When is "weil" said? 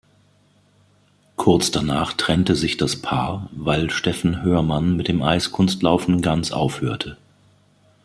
3.51-3.91